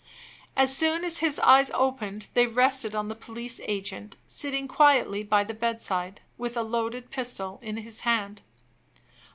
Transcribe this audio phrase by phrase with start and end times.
[0.57, 5.43] As soon as his eyes opened they rested on the police agent, sitting quietly by
[5.43, 8.41] the bedside, with a loaded pistol in his hand.